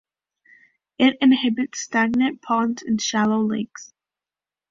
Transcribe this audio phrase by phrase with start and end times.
[0.97, 3.93] It inhabits stagnant ponds and shallow lakes.